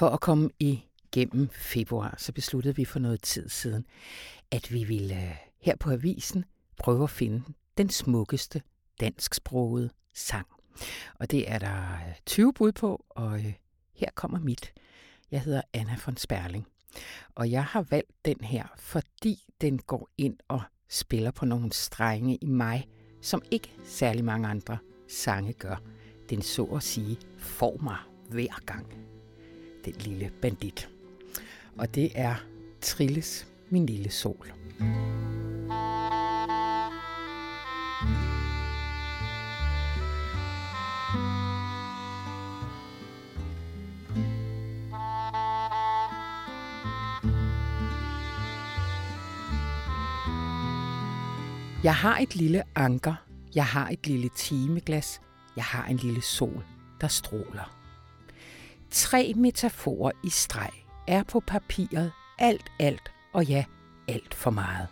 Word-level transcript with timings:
For 0.00 0.08
at 0.08 0.20
komme 0.20 0.50
igennem 0.58 1.48
februar, 1.48 2.14
så 2.18 2.32
besluttede 2.32 2.76
vi 2.76 2.84
for 2.84 2.98
noget 2.98 3.22
tid 3.22 3.48
siden, 3.48 3.86
at 4.50 4.72
vi 4.72 4.84
ville 4.84 5.14
øh, 5.14 5.36
her 5.58 5.76
på 5.76 5.90
avisen 5.90 6.44
prøve 6.78 7.02
at 7.02 7.10
finde 7.10 7.42
den 7.78 7.90
smukkeste 7.90 8.62
dansksprogede 9.00 9.90
sang. 10.14 10.46
Og 11.14 11.30
det 11.30 11.50
er 11.50 11.58
der 11.58 11.92
øh, 11.92 12.14
20 12.26 12.52
bud 12.52 12.72
på, 12.72 13.04
og 13.08 13.38
øh, 13.38 13.52
her 13.94 14.08
kommer 14.14 14.38
mit. 14.38 14.72
Jeg 15.30 15.40
hedder 15.40 15.62
Anna 15.72 15.96
von 16.06 16.16
Sperling. 16.16 16.66
Og 17.34 17.50
jeg 17.50 17.64
har 17.64 17.82
valgt 17.82 18.12
den 18.24 18.36
her, 18.40 18.66
fordi 18.76 19.44
den 19.60 19.78
går 19.78 20.08
ind 20.18 20.36
og 20.48 20.62
spiller 20.88 21.30
på 21.30 21.44
nogle 21.44 21.72
strenge 21.72 22.36
i 22.36 22.46
mig, 22.46 22.88
som 23.22 23.42
ikke 23.50 23.72
særlig 23.84 24.24
mange 24.24 24.48
andre 24.48 24.78
sange 25.08 25.52
gør. 25.52 25.82
Den 26.30 26.42
så 26.42 26.64
at 26.64 26.82
sige 26.82 27.18
får 27.38 27.78
mig 27.82 27.98
hver 28.30 28.64
gang. 28.66 29.09
Den 29.84 29.94
lille 30.04 30.30
bandit. 30.42 30.88
Og 31.78 31.94
det 31.94 32.12
er 32.14 32.34
Trilles, 32.80 33.46
min 33.70 33.86
lille 33.86 34.10
sol. 34.10 34.52
Jeg 51.84 51.94
har 51.94 52.18
et 52.18 52.36
lille 52.36 52.62
anker, 52.74 53.14
jeg 53.54 53.66
har 53.66 53.88
et 53.88 54.06
lille 54.06 54.28
timeglas, 54.36 55.20
jeg 55.56 55.64
har 55.64 55.86
en 55.86 55.96
lille 55.96 56.22
sol, 56.22 56.64
der 57.00 57.08
stråler. 57.08 57.79
Tre 58.90 59.32
metaforer 59.36 60.10
i 60.24 60.30
streg 60.30 60.70
er 61.08 61.22
på 61.22 61.40
papiret 61.40 62.12
alt, 62.38 62.72
alt 62.78 63.12
og 63.32 63.44
ja, 63.44 63.64
alt 64.08 64.34
for 64.34 64.50
meget. 64.50 64.86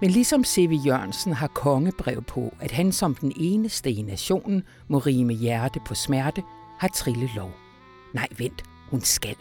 Men 0.00 0.10
ligesom 0.10 0.44
C.V. 0.44 0.72
Jørgensen 0.86 1.32
har 1.32 1.46
kongebrev 1.46 2.22
på, 2.22 2.54
at 2.60 2.70
han 2.70 2.92
som 2.92 3.14
den 3.14 3.32
eneste 3.36 3.90
i 3.90 4.02
nationen 4.02 4.62
må 4.88 4.98
rime 4.98 5.32
hjerte 5.32 5.80
på 5.86 5.94
smerte, 5.94 6.42
har 6.78 6.88
Trille 6.88 7.30
lov. 7.36 7.50
Nej, 8.14 8.28
vent, 8.38 8.62
hun 8.90 9.00
skal. 9.00 9.36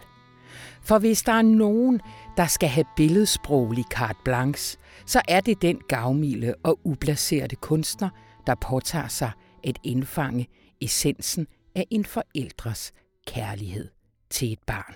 For 0.81 0.99
hvis 0.99 1.23
der 1.23 1.33
er 1.33 1.41
nogen, 1.41 2.01
der 2.37 2.45
skal 2.45 2.69
have 2.69 2.85
billedsproglig 2.95 3.85
carte 3.91 4.19
blanche, 4.25 4.79
så 5.05 5.21
er 5.27 5.39
det 5.39 5.61
den 5.61 5.81
gavmilde 5.87 6.55
og 6.63 6.79
uplacerede 6.83 7.55
kunstner, 7.55 8.09
der 8.47 8.55
påtager 8.55 9.07
sig 9.07 9.31
at 9.63 9.79
indfange 9.83 10.47
essensen 10.81 11.47
af 11.75 11.85
en 11.91 12.05
forældres 12.05 12.93
kærlighed 13.29 13.87
til 14.29 14.51
et 14.53 14.59
barn. 14.67 14.95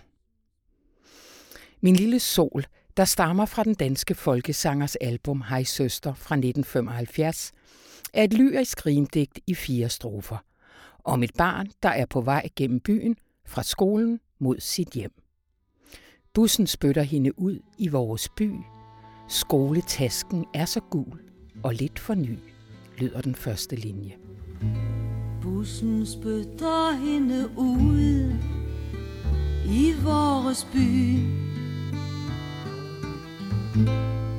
Min 1.81 1.95
lille 1.95 2.19
sol, 2.19 2.65
der 2.97 3.05
stammer 3.05 3.45
fra 3.45 3.63
den 3.63 3.73
danske 3.73 4.15
folkesangers 4.15 4.95
album 4.95 5.43
Hej 5.49 5.63
Søster 5.63 6.13
fra 6.13 6.35
1975, 6.35 7.51
er 8.13 8.23
et 8.23 8.33
lyrisk 8.33 8.85
rimdigt 8.85 9.39
i 9.47 9.55
fire 9.55 9.89
strofer 9.89 10.37
om 11.03 11.23
et 11.23 11.31
barn, 11.37 11.67
der 11.83 11.89
er 11.89 12.05
på 12.05 12.21
vej 12.21 12.49
gennem 12.55 12.79
byen 12.79 13.15
fra 13.45 13.63
skolen 13.63 14.19
mod 14.39 14.59
sit 14.59 14.89
hjem. 14.89 15.11
Bussen 16.33 16.67
spytter 16.67 17.01
hende 17.01 17.39
ud 17.39 17.59
i 17.77 17.87
vores 17.87 18.29
by. 18.37 18.51
Skoletasken 19.29 20.45
er 20.53 20.65
så 20.65 20.79
gul 20.79 21.21
og 21.63 21.73
lidt 21.73 21.99
for 21.99 22.13
ny, 22.13 22.39
lyder 22.97 23.21
den 23.21 23.35
første 23.35 23.75
linje. 23.75 24.17
Bussen 25.43 26.05
spytter 26.05 26.91
hende 26.91 27.49
ud 27.57 28.33
i 29.65 29.93
vores 30.03 30.67
by. 30.73 31.19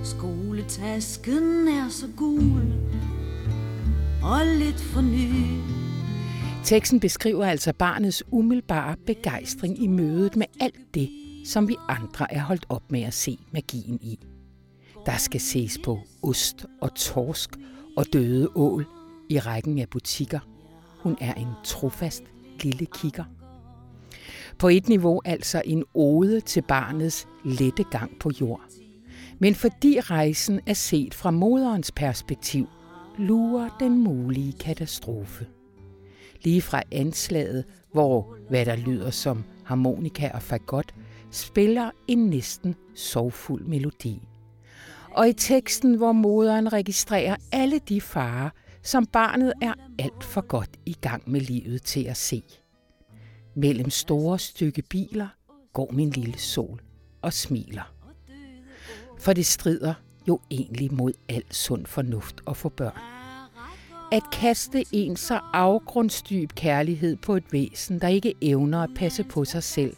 Skoletasken 0.04 1.68
er 1.68 1.88
så 1.88 2.06
gul 2.16 2.72
og 4.22 4.46
lidt 4.46 4.80
for 4.80 5.00
ny. 5.00 5.30
Teksten 6.64 7.00
beskriver 7.00 7.44
altså 7.44 7.72
barnets 7.72 8.22
umiddelbare 8.30 8.96
begejstring 9.06 9.82
i 9.82 9.86
mødet 9.86 10.36
med 10.36 10.46
alt 10.60 10.94
det, 10.94 11.10
som 11.46 11.68
vi 11.68 11.76
andre 11.88 12.34
er 12.34 12.40
holdt 12.40 12.66
op 12.68 12.92
med 12.92 13.02
at 13.02 13.14
se 13.14 13.38
magien 13.52 13.98
i. 14.02 14.18
Der 15.06 15.16
skal 15.16 15.40
ses 15.40 15.78
på 15.84 15.98
ost 16.22 16.66
og 16.80 16.94
torsk 16.94 17.50
og 17.96 18.06
døde 18.12 18.48
ål 18.54 18.86
i 19.30 19.38
rækken 19.38 19.78
af 19.78 19.88
butikker. 19.88 20.53
Hun 21.04 21.16
er 21.20 21.34
en 21.34 21.48
trofast 21.64 22.22
lille 22.60 22.86
kigger. 22.86 23.24
På 24.58 24.68
et 24.68 24.88
niveau 24.88 25.20
altså 25.24 25.62
en 25.64 25.84
ode 25.94 26.40
til 26.40 26.62
barnets 26.62 27.28
lette 27.44 27.84
gang 27.84 28.18
på 28.20 28.30
jord. 28.40 28.64
Men 29.38 29.54
fordi 29.54 30.00
rejsen 30.00 30.60
er 30.66 30.74
set 30.74 31.14
fra 31.14 31.30
moderens 31.30 31.92
perspektiv, 31.92 32.68
lurer 33.18 33.76
den 33.80 34.04
mulige 34.04 34.52
katastrofe. 34.52 35.46
Lige 36.42 36.62
fra 36.62 36.82
anslaget, 36.92 37.64
hvor 37.92 38.36
hvad 38.48 38.66
der 38.66 38.76
lyder 38.76 39.10
som 39.10 39.44
harmonika 39.64 40.30
og 40.34 40.42
fagot, 40.42 40.94
spiller 41.30 41.90
en 42.08 42.18
næsten 42.18 42.74
sorgfuld 42.94 43.64
melodi. 43.64 44.22
Og 45.10 45.28
i 45.28 45.32
teksten, 45.32 45.94
hvor 45.94 46.12
moderen 46.12 46.72
registrerer 46.72 47.36
alle 47.52 47.78
de 47.78 48.00
farer, 48.00 48.50
som 48.84 49.06
barnet 49.06 49.52
er 49.62 49.74
alt 49.98 50.24
for 50.24 50.40
godt 50.40 50.70
i 50.86 50.96
gang 51.00 51.30
med 51.30 51.40
livet 51.40 51.82
til 51.82 52.04
at 52.04 52.16
se. 52.16 52.42
Mellem 53.56 53.90
store 53.90 54.38
stykke 54.38 54.82
biler 54.82 55.28
går 55.72 55.92
min 55.92 56.10
lille 56.10 56.38
sol 56.38 56.80
og 57.22 57.32
smiler. 57.32 57.94
For 59.18 59.32
det 59.32 59.46
strider 59.46 59.94
jo 60.28 60.40
egentlig 60.50 60.94
mod 60.94 61.12
al 61.28 61.44
sund 61.50 61.86
fornuft 61.86 62.40
og 62.46 62.56
for 62.56 62.68
børn. 62.68 62.98
At 64.12 64.22
kaste 64.32 64.84
en 64.92 65.16
så 65.16 65.40
afgrundsdyb 65.52 66.52
kærlighed 66.54 67.16
på 67.16 67.36
et 67.36 67.52
væsen, 67.52 68.00
der 68.00 68.08
ikke 68.08 68.34
evner 68.42 68.82
at 68.82 68.90
passe 68.96 69.24
på 69.24 69.44
sig 69.44 69.62
selv, 69.62 69.96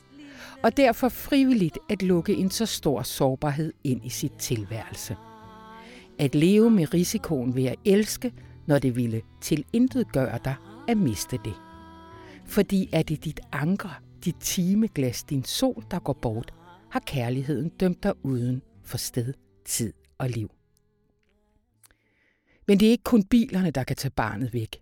og 0.63 0.77
derfor 0.77 1.09
frivilligt 1.09 1.79
at 1.91 2.03
lukke 2.03 2.35
en 2.35 2.51
så 2.51 2.67
stor 2.67 3.03
sårbarhed 3.03 3.73
ind 3.85 4.05
i 4.05 4.09
sit 4.09 4.33
tilværelse. 4.33 5.17
At 6.19 6.35
leve 6.35 6.71
med 6.71 6.95
risikoen 6.95 7.55
ved 7.55 7.65
at 7.65 7.77
elske, 7.85 8.33
når 8.67 8.79
det 8.79 8.97
ville 8.97 9.23
til 9.41 9.65
intet 9.73 10.13
gøre 10.13 10.39
dig 10.45 10.55
at 10.89 10.97
miste 10.97 11.39
det. 11.45 11.55
Fordi 12.47 12.89
er 12.93 13.03
det 13.03 13.25
dit 13.25 13.41
anker, 13.53 14.03
dit 14.25 14.37
timeglas, 14.41 15.25
din 15.25 15.45
sol, 15.45 15.85
der 15.91 15.99
går 15.99 16.13
bort, 16.13 16.55
har 16.91 17.01
kærligheden 17.01 17.69
dømt 17.69 18.03
dig 18.03 18.13
uden 18.25 18.63
for 18.85 18.99
sted, 18.99 19.35
tid 19.65 19.93
og 20.19 20.31
liv. 20.31 20.51
Men 22.67 22.81
det 22.81 22.87
er 22.87 22.91
ikke 22.91 23.05
kun 23.05 23.25
bilerne, 23.25 23.71
der 23.71 23.85
kan 23.85 23.97
tage 23.97 24.13
barnet 24.17 24.53
væk. 24.53 24.77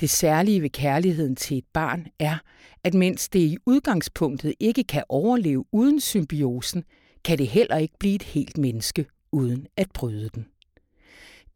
Det 0.00 0.10
særlige 0.10 0.62
ved 0.62 0.70
kærligheden 0.70 1.36
til 1.36 1.58
et 1.58 1.64
barn 1.72 2.06
er, 2.18 2.38
at 2.84 2.94
mens 2.94 3.28
det 3.28 3.40
i 3.40 3.56
udgangspunktet 3.66 4.54
ikke 4.60 4.84
kan 4.84 5.04
overleve 5.08 5.64
uden 5.72 6.00
symbiosen, 6.00 6.84
kan 7.24 7.38
det 7.38 7.48
heller 7.48 7.76
ikke 7.76 7.98
blive 7.98 8.14
et 8.14 8.22
helt 8.22 8.58
menneske 8.58 9.06
uden 9.32 9.66
at 9.76 9.90
bryde 9.94 10.28
den. 10.34 10.46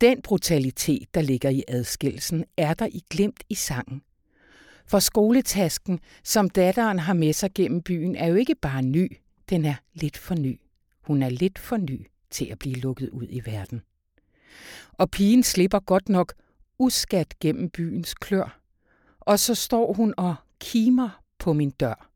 Den 0.01 0.23
brutalitet, 0.23 1.15
der 1.15 1.21
ligger 1.21 1.51
i 1.51 1.65
adskillelsen, 1.69 2.45
er 2.57 2.75
der 2.75 2.87
i 2.87 3.03
glemt 3.11 3.45
i 3.49 3.55
sangen. 3.55 4.03
For 4.87 4.99
skoletasken, 4.99 6.01
som 6.25 6.51
datteren 6.51 6.99
har 6.99 7.15
med 7.15 7.33
sig 7.33 7.51
gennem 7.55 7.83
byen, 7.83 8.17
er 8.17 8.27
jo 8.27 8.35
ikke 8.35 8.55
bare 8.55 8.83
ny, 8.83 9.17
den 9.51 9.65
er 9.65 9.75
lidt 9.95 10.17
for 10.17 10.35
ny. 10.35 10.61
Hun 11.03 11.23
er 11.23 11.29
lidt 11.29 11.59
for 11.59 11.77
ny 11.77 12.07
til 12.31 12.45
at 12.45 12.59
blive 12.59 12.75
lukket 12.75 13.09
ud 13.11 13.27
i 13.31 13.43
verden. 13.45 13.81
Og 14.93 15.11
pigen 15.11 15.43
slipper 15.43 15.81
godt 15.81 16.09
nok 16.09 16.35
uskat 16.79 17.39
gennem 17.41 17.71
byens 17.71 18.15
klør. 18.15 18.61
Og 19.21 19.39
så 19.39 19.55
står 19.55 19.93
hun 19.93 20.15
og 20.17 20.35
kimer 20.61 21.23
på 21.39 21.53
min 21.53 21.71
dør. 21.71 22.11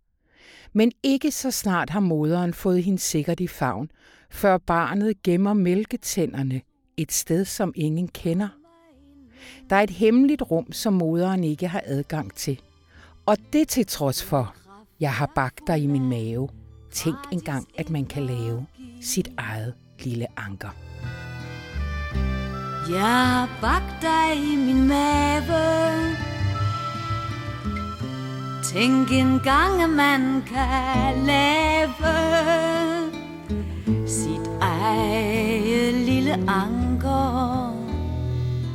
Men 0.72 0.92
ikke 1.02 1.30
så 1.30 1.50
snart 1.50 1.90
har 1.90 2.00
moderen 2.00 2.54
fået 2.54 2.84
hende 2.84 2.98
sikkert 2.98 3.40
i 3.40 3.46
favn, 3.46 3.90
før 4.30 4.58
barnet 4.58 5.22
gemmer 5.22 5.52
mælketænderne 5.52 6.62
et 7.02 7.12
sted, 7.12 7.44
som 7.44 7.72
ingen 7.76 8.08
kender. 8.08 8.48
Der 9.70 9.76
er 9.76 9.80
et 9.80 9.90
hemmeligt 9.90 10.42
rum, 10.42 10.72
som 10.72 10.92
moderen 10.92 11.44
ikke 11.44 11.68
har 11.68 11.82
adgang 11.84 12.34
til. 12.34 12.60
Og 13.26 13.36
det 13.52 13.68
til 13.68 13.86
trods 13.86 14.24
for, 14.24 14.54
jeg 15.00 15.12
har 15.12 15.32
bagt 15.34 15.60
dig 15.66 15.82
i 15.82 15.86
min 15.86 16.08
mave. 16.08 16.48
Tænk 16.92 17.16
engang, 17.32 17.68
at 17.78 17.90
man 17.90 18.06
kan 18.06 18.22
lave 18.22 18.66
sit 19.00 19.28
eget 19.36 19.74
lille 20.00 20.26
anker. 20.36 20.68
Jeg 22.90 23.28
har 23.28 23.58
bagt 23.60 24.02
dig 24.02 24.52
i 24.52 24.56
min 24.56 24.88
mave 24.88 26.12
Tænk 28.64 29.12
engang, 29.12 29.82
at 29.82 29.90
man 29.90 30.42
kan 30.46 31.26
lave 31.26 31.92
Sit 34.06 34.50
eget 34.60 35.94
lille 36.36 36.50
anker 36.50 37.72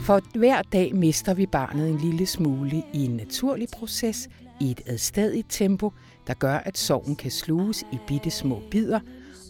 For 0.01 0.37
hver 0.37 0.61
dag 0.61 0.95
mister 0.95 1.33
vi 1.33 1.45
barnet 1.45 1.89
en 1.89 1.97
lille 1.97 2.25
smule 2.25 2.83
i 2.93 3.05
en 3.05 3.11
naturlig 3.11 3.67
proces 3.73 4.29
i 4.61 4.71
et 4.71 4.81
adstadigt 4.85 5.47
tempo, 5.49 5.93
der 6.27 6.33
gør, 6.33 6.55
at 6.55 6.77
sorgen 6.77 7.15
kan 7.15 7.31
sluges 7.31 7.83
i 7.91 7.97
bitte 8.07 8.31
små 8.31 8.61
bidder, 8.71 8.99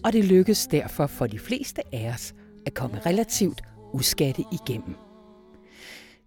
og 0.03 0.13
det 0.13 0.25
lykkes 0.25 0.67
derfor 0.67 1.07
for 1.07 1.27
de 1.27 1.39
fleste 1.39 1.81
af 1.95 2.11
os 2.13 2.33
at 2.65 2.73
komme 2.73 2.99
relativt 3.05 3.61
uskatte 3.93 4.43
igennem. 4.51 4.95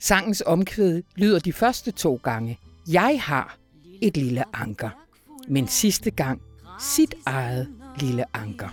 Sangens 0.00 0.42
omkvæd 0.46 1.02
lyder 1.16 1.38
de 1.38 1.52
første 1.52 1.90
to 1.90 2.20
gange, 2.22 2.58
jeg 2.88 3.20
har 3.22 3.58
et 4.02 4.16
lille 4.16 4.44
anker, 4.52 4.90
men 5.48 5.68
sidste 5.68 6.10
gang 6.10 6.42
sit 6.80 7.14
eget 7.26 7.68
lille 8.00 8.24
anker. 8.34 8.68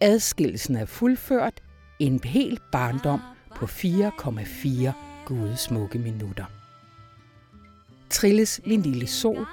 Adskillelsen 0.00 0.76
er 0.76 0.84
fuldført, 0.84 1.62
en 2.00 2.20
hel 2.24 2.58
barndom 2.72 3.20
på 3.56 3.66
4,4 3.66 4.92
gudesmukke 5.26 5.98
minutter. 5.98 6.44
Trilles 8.10 8.60
Min 8.66 8.82
Lille 8.82 9.06
Sol 9.06 9.46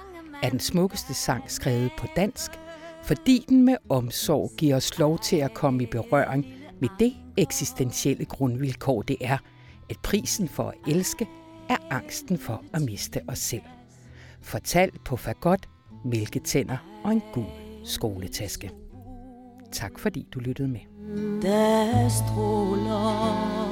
er 0.43 0.49
den 0.49 0.59
smukkeste 0.59 1.13
sang 1.13 1.51
skrevet 1.51 1.91
på 1.97 2.07
dansk, 2.15 2.51
fordi 3.03 3.45
den 3.49 3.65
med 3.65 3.77
omsorg 3.89 4.51
giver 4.57 4.75
os 4.75 4.99
lov 4.99 5.19
til 5.19 5.35
at 5.35 5.53
komme 5.53 5.83
i 5.83 5.85
berøring 5.85 6.45
med 6.81 6.89
det 6.99 7.13
eksistentielle 7.37 8.25
grundvilkår, 8.25 9.01
det 9.01 9.17
er, 9.21 9.37
at 9.89 9.97
prisen 10.03 10.47
for 10.47 10.69
at 10.69 10.93
elske 10.93 11.27
er 11.69 11.77
angsten 11.89 12.37
for 12.37 12.63
at 12.73 12.81
miste 12.81 13.21
os 13.27 13.39
selv. 13.39 13.61
Fortalt 14.41 15.03
på 15.03 15.17
fagot, 15.17 15.69
mælketænder 16.05 17.01
og 17.03 17.11
en 17.11 17.21
gul 17.33 17.45
skoletaske. 17.83 18.71
Tak 19.71 19.99
fordi 19.99 20.27
du 20.33 20.39
lyttede 20.39 20.67
med. 20.67 20.96
Der 21.41 22.09
stråler 22.09 23.66